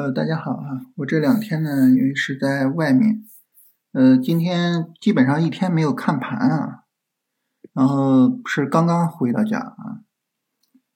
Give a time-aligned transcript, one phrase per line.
[0.00, 0.80] 呃，大家好啊！
[0.96, 3.22] 我这两天呢，因为是在外面，
[3.92, 6.84] 呃，今天基本上一天没有看盘啊，
[7.74, 10.00] 然后是刚刚回到家啊，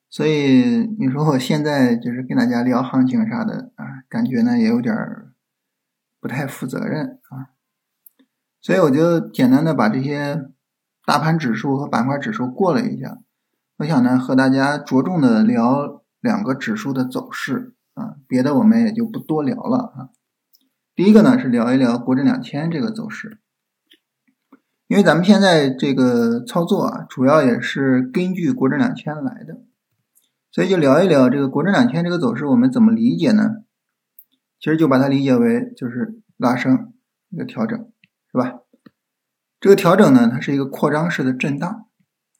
[0.08, 4.96] 所以你说我现在就是跟大家聊行情啥的啊，感觉呢也有点
[6.18, 7.52] 不太负责任啊，
[8.62, 10.48] 所以我就简单的把这些
[11.04, 13.18] 大盘指数和板块指数过了一下，
[13.76, 17.74] 我想呢和大家着重的聊两个指数的走势。
[17.94, 20.08] 啊，别的我们也就不多聊了啊。
[20.94, 23.40] 第一个呢是聊一聊国证两千这个走势，
[24.86, 29.62] 因为咱们现在这个操作啊，主要也是根据国证两千来的，
[30.52, 33.64] 所以就聊一聊这个国证两千这个走势，我们怎么理解呢？
[34.60, 36.94] 其实就把它理解为就是拉升
[37.30, 37.78] 一个调整，
[38.32, 38.60] 是吧？
[39.60, 41.86] 这个调整呢，它是一个扩张式的震荡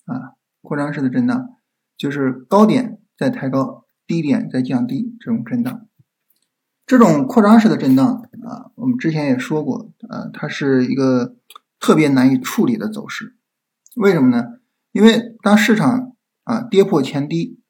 [0.06, 1.48] 啊，扩张式的震荡
[1.96, 3.83] 就是高点在抬高。
[4.06, 5.86] 低点在降低，这种震荡，
[6.86, 8.06] 这种扩张式的震荡
[8.44, 11.36] 啊，我们之前也说过，啊，它是一个
[11.80, 13.36] 特别难以处理的走势。
[13.96, 14.58] 为什么呢？
[14.92, 17.60] 因为当市场啊跌破前低，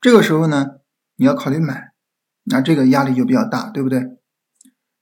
[0.00, 0.76] 这个时候呢，
[1.16, 1.92] 你要考虑买，
[2.44, 4.16] 那这个压力就比较大，对不对？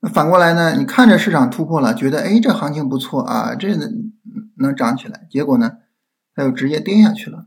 [0.00, 4.12] 那反过来呢，你看着市场突破了，觉得哎这行情不错啊，这能
[4.56, 5.78] 能涨起来，结果呢，
[6.34, 7.46] 它又直接跌下去了。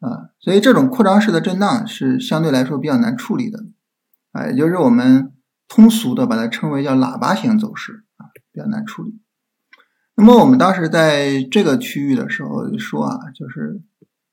[0.00, 3.66] 啊，所以这种扩张式的震荡是相对来说比较难处理的，
[4.32, 5.32] 啊，也就是我们
[5.68, 9.20] 通俗的把它称为叫喇叭型走势啊，比较难处理。
[10.16, 13.82] 那么我们当时在这个区域的时候说啊，就是，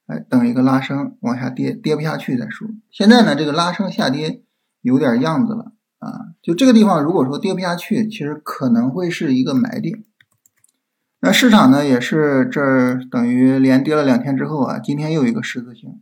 [0.08, 2.68] 哎，等一个拉升往下跌，跌不下去再说。
[2.90, 4.44] 现在呢，这个拉升下跌
[4.82, 10.04] 有点样子了啊，就这个地方如果说跌不下去，其实可能会是一个买点。
[11.20, 16.00] 那市场呢，也是这儿等于连跌了两天之后啊，今天又一个十字星，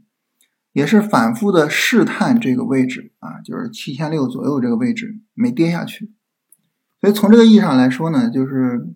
[0.74, 6.12] 也是反复的试探这个位置啊，就是七千六左右这个位置没跌下去，
[7.00, 8.94] 所以从这个意义上来说呢，就是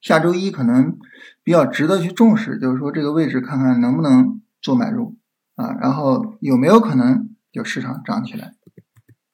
[0.00, 0.96] 下周一可能
[1.44, 5.18] 比较值得去重视，就是说这个位置看看能不能做买入
[5.56, 8.54] 啊，然后有没有可能就市场涨起来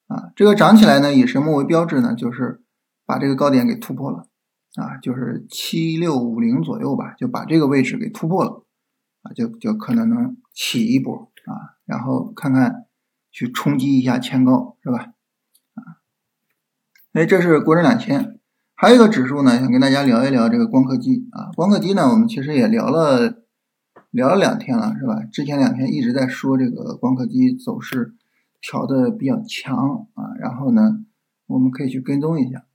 [0.07, 2.13] 啊，这个涨起来呢以什么为标志呢？
[2.13, 2.61] 就是
[3.05, 4.27] 把这个高点给突破了。
[4.75, 8.65] 啊，就是七六五零左右吧，就把这个位置给突破了，
[9.21, 12.85] 啊，就就可能能起一波啊，然后看看
[13.31, 15.13] 去冲击一下前高，是吧？
[15.75, 16.03] 啊，
[17.13, 18.37] 哎，这是国证两千，
[18.73, 23.43] 还有一个指数呢，想跟大家聊一聊这个光刻机啊，光刻机呢，我们其实也聊了
[24.11, 25.23] 聊了两天了，是吧？
[25.31, 28.13] 之前两天一直在说这个光刻机走势
[28.59, 31.05] 调的比较强啊，然后呢，
[31.47, 32.65] 我们可以去跟踪一下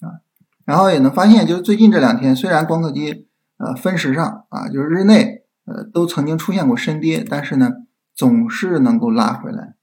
[0.00, 0.20] 啊。
[0.66, 7.70] 然后也能发现，就是最近这两天，虽然光刻机呃分时上啊，就是日内呃都曾经出现过深跌，但是呢
[8.16, 9.76] 总是能够拉回来，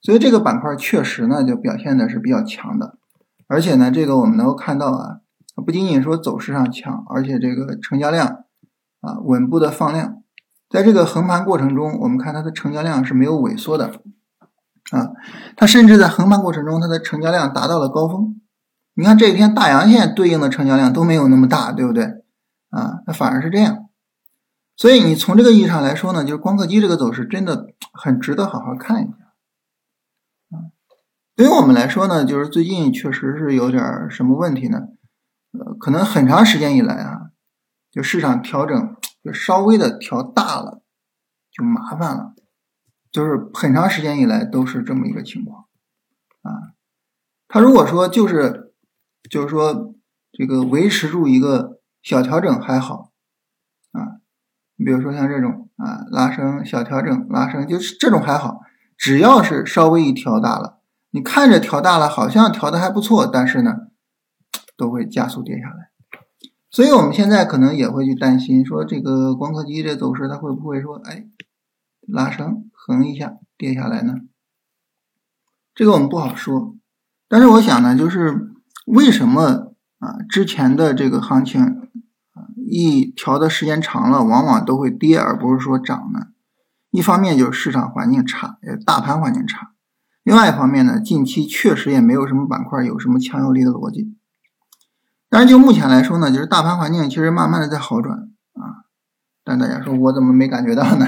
[0.00, 2.96] 所以这个板块确实呢就表现的是比较强的，
[3.46, 5.18] 而且呢这个我们能够看到啊，
[5.66, 8.26] 不仅仅说走势上强，而且这个成交量
[9.02, 10.22] 啊稳步的放量，
[10.70, 13.92] 在这个横盘过程中，我们看它的成交量是没有萎缩的
[14.92, 15.10] 啊，
[15.56, 18.40] 它甚至在横盘过程中，它的成交量达到了高峰。
[18.94, 22.04] 你看这一天大阳线对应的成交量都没有那么大，对不对？
[22.68, 23.88] 啊，那反而是这样。
[24.76, 29.12] 所以你从这个意义上来说呢，就是光刻机这个走势真的很值得好好看一下。
[30.50, 30.68] 啊，
[31.34, 34.78] 对于我们来说呢，就是最近确实是有点什么问题呢？
[35.52, 37.30] 呃，可能很长时间以来啊，
[37.90, 40.82] 就市场调整就稍微的调大了，
[41.50, 42.34] 就麻烦了。
[43.10, 45.66] 就是很长时间以来都是这么一个情况。
[46.42, 46.76] 啊，
[47.48, 48.68] 他如果说就是。
[49.32, 49.94] 就是说，
[50.30, 53.12] 这个维持住一个小调整还好
[53.92, 54.20] 啊，
[54.76, 58.60] 你比如说像这种啊拉升小调整拉升，就是这种还好，
[58.94, 60.80] 只要是稍微一调大了，
[61.12, 63.88] 你看着调大了，好像调的还不错，但是呢，
[64.76, 65.88] 都会加速跌下来。
[66.70, 71.24] 所以我们现在可能也会去担心，说这个光刻机这走势它会不会说，哎，
[72.06, 74.16] 拉升横一下跌下来呢？
[75.74, 76.76] 这个我们不好说，
[77.30, 78.51] 但是我想呢，就是。
[78.86, 80.18] 为什么啊？
[80.28, 81.88] 之前的这个行情，
[82.56, 86.28] 一调的时间长了，往往都会跌，而不是说涨呢？
[86.90, 89.68] 一方面就是市场环境差，呃大盘环境差；
[90.24, 94.16] 另外一方面呢，近期确实也没有什么板块有什么强有力的逻辑。
[95.30, 98.18] 但是就目前来说呢，就是大盘环境其实慢慢的在好转
[98.52, 98.84] 啊。
[99.44, 101.06] 但大家说我怎么没感觉到呢？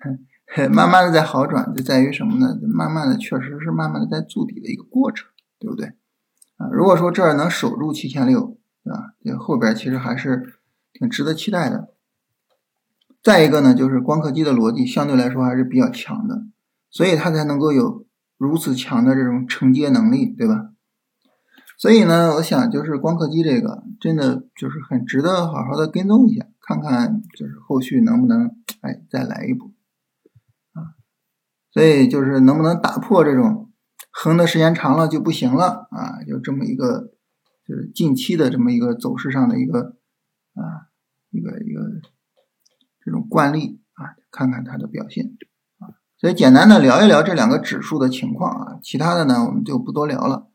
[0.70, 2.58] 慢慢的在好转，就在于什么呢？
[2.74, 5.92] 慢慢的确实是慢慢的在筑底的一个过程，对不对？
[6.70, 9.14] 如果说这儿能守住七千六，对吧？
[9.24, 10.60] 这后边其实还是
[10.92, 11.88] 挺值得期待的。
[13.22, 16.44] 再一个呢，就是光刻机的逻辑相对来说还是比较强的，
[16.90, 18.04] 所以它才能够有
[18.36, 20.70] 如此强的这种承接能力，对吧？
[21.78, 29.72] 所以呢，我想就是光刻机这个真的就是很值得好好的跟踪一下，看看就是后续能不能哎再来一步
[30.74, 30.94] 啊。
[31.72, 33.71] 所以就是能不能打破这种
[34.12, 36.22] 横的时间长了就不行了啊？
[36.26, 37.12] 有这么一个
[37.66, 39.96] 就是近期的这么一个走势上的一个
[40.54, 40.92] 啊
[41.30, 41.80] 一个一个
[43.04, 45.36] 这种惯例啊，看看它的表现
[45.78, 45.96] 啊。
[46.18, 50.48] 所以简单的聊一聊这两个指数的情况啊，其他的呢我们就不多聊了。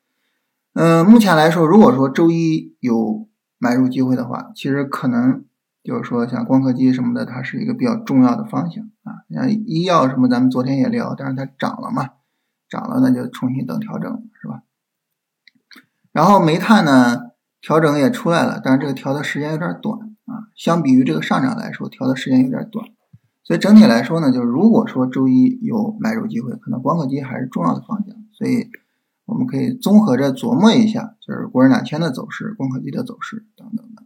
[0.73, 3.27] 嗯，目前来说，如果说周一有
[3.57, 5.43] 买入机会的话，其实可能
[5.83, 9.25] 就是说像光刻机什么的，它是一个比较重要的方向啊。
[9.33, 12.11] 像医药什么，咱们昨天也聊，但是它涨了嘛，
[12.69, 14.63] 涨了那就重新等调整是吧？
[16.11, 17.31] 然后煤炭呢，
[17.61, 22.87] 调整也出来了，但是这个调的时间有点短啊，相比于这个上涨来说，调的时间有点短。
[23.43, 28.69] 所以整体来说呢，就是如果说周一有买入机会，可能光刻机还是重要的方向，所以。
[29.27, 34.03] 我们可以综合着琢磨一下，就是国人两千的走势、光刻机的走势等等的。